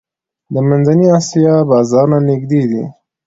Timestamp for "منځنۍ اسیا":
0.67-1.53